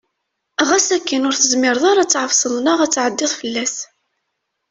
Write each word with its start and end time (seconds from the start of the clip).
Ɣas 0.67 0.87
akken 0.97 1.25
ur 1.29 1.35
tezmireḍ 1.35 1.83
ara 1.91 2.01
ad 2.03 2.09
t-tɛefseḍ 2.09 2.55
neɣ 2.59 2.79
ad 2.81 2.89
t-ttɛeddiḍ 2.91 3.31
fell-as. 3.39 3.75